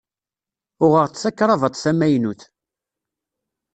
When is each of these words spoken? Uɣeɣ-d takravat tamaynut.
Uɣeɣ-d 0.83 1.15
takravat 1.17 1.79
tamaynut. 1.83 2.41